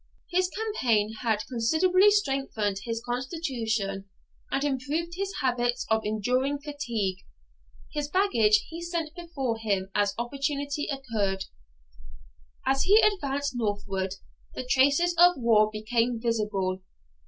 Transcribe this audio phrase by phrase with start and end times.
[0.31, 4.09] His campaign had considerably strengthened his constitution
[4.51, 7.19] and improved his habits of enduring fatigue.
[7.93, 11.45] His baggage he sent before him as opportunity occurred.
[12.65, 14.15] As he advanced northward,
[14.55, 16.81] the traces of war became visible.